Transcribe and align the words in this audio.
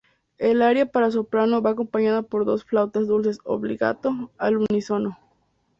El 0.39 0.63
aria 0.63 0.87
para 0.87 1.11
soprano 1.11 1.61
va 1.61 1.69
acompañada 1.69 2.23
por 2.23 2.43
dos 2.43 2.63
flautas 2.65 3.05
dulces 3.05 3.37
"obbligato" 3.43 4.31
al 4.39 4.57
unísono. 4.57 5.19